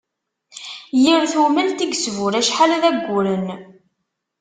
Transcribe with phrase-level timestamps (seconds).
[1.03, 3.47] Yir tumelt i yesbur acḥal d ayyuren.